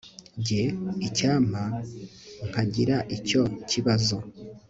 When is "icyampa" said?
1.07-1.63